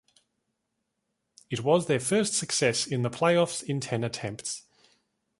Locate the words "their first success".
1.85-2.87